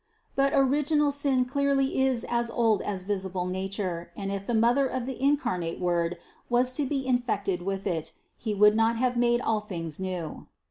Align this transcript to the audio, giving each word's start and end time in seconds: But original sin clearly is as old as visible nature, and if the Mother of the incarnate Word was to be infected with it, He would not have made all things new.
But 0.35 0.53
original 0.55 1.11
sin 1.11 1.45
clearly 1.45 2.01
is 2.01 2.23
as 2.27 2.49
old 2.49 2.81
as 2.81 3.03
visible 3.03 3.45
nature, 3.45 4.11
and 4.15 4.31
if 4.31 4.47
the 4.47 4.55
Mother 4.55 4.87
of 4.87 5.05
the 5.05 5.21
incarnate 5.21 5.79
Word 5.79 6.17
was 6.49 6.73
to 6.73 6.87
be 6.87 7.05
infected 7.05 7.61
with 7.61 7.85
it, 7.85 8.11
He 8.35 8.55
would 8.55 8.75
not 8.75 8.95
have 8.95 9.15
made 9.15 9.41
all 9.41 9.59
things 9.59 9.99
new. 9.99 10.47